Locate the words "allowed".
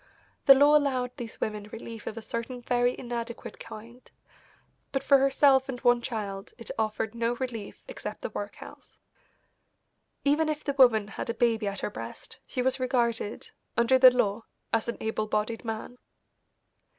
0.75-1.15